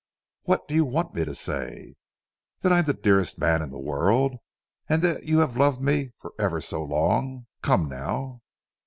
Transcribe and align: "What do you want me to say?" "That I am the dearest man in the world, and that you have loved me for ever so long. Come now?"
"What 0.45 0.67
do 0.67 0.73
you 0.73 0.83
want 0.83 1.13
me 1.13 1.25
to 1.25 1.35
say?" 1.35 1.93
"That 2.61 2.71
I 2.73 2.79
am 2.79 2.85
the 2.85 2.93
dearest 2.95 3.37
man 3.37 3.61
in 3.61 3.69
the 3.69 3.77
world, 3.77 4.37
and 4.89 5.03
that 5.03 5.25
you 5.25 5.37
have 5.41 5.57
loved 5.57 5.79
me 5.79 6.09
for 6.17 6.33
ever 6.39 6.59
so 6.59 6.83
long. 6.83 7.45
Come 7.61 7.87
now?" 7.87 8.41